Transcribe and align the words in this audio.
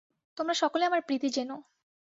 তোমরা 0.37 0.55
সকলে 0.61 0.83
আমার 0.85 1.01
প্রীতি 1.01 1.29
জেনো। 1.29 1.57